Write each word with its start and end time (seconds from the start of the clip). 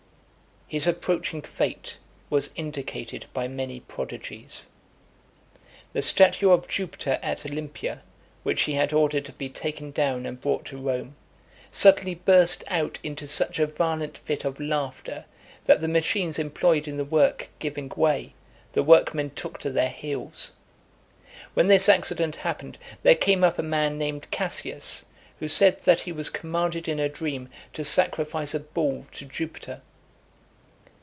LVII. 0.71 0.77
His 0.77 0.87
approaching 0.87 1.41
fate 1.41 1.97
was 2.29 2.49
indicated 2.55 3.25
by 3.33 3.45
many 3.49 3.81
prodigies. 3.81 4.67
The 5.91 6.01
statue 6.01 6.51
of 6.51 6.69
Jupiter 6.69 7.19
at 7.21 7.45
Olympia, 7.45 8.01
which 8.43 8.61
he 8.61 8.75
had 8.75 8.93
ordered 8.93 9.25
to 9.25 9.33
be 9.33 9.49
taken 9.49 9.91
down 9.91 10.25
and 10.25 10.39
brought 10.39 10.63
to 10.67 10.77
Rome, 10.77 11.17
suddenly 11.71 12.15
burst 12.15 12.63
out 12.69 12.99
into 13.03 13.27
such 13.27 13.59
a 13.59 13.67
violent 13.67 14.17
fit 14.19 14.45
of 14.45 14.61
laughter, 14.61 15.25
that, 15.65 15.81
the 15.81 15.89
machines 15.89 16.39
employed 16.39 16.87
in 16.87 16.95
the 16.95 17.03
work 17.03 17.49
giving 17.59 17.89
way, 17.93 18.33
the 18.71 18.81
workmen 18.81 19.31
took 19.31 19.59
to 19.59 19.71
their 19.71 19.89
heels. 19.89 20.53
When 21.53 21.67
this 21.67 21.89
accident 21.89 22.37
happened, 22.37 22.77
there 23.03 23.15
came 23.15 23.43
up 23.43 23.59
a 23.59 23.61
man 23.61 23.97
named 23.97 24.31
Cassius, 24.31 25.03
who 25.41 25.49
said 25.49 25.83
that 25.83 25.99
he 25.99 26.13
was 26.13 26.29
commanded 26.29 26.87
in 26.87 26.97
a 26.97 27.09
dream 27.09 27.49
to 27.73 27.83
sacrifice 27.83 28.53
a 28.53 28.59
bull 28.61 29.03
to 29.11 29.25
Jupiter. 29.25 29.81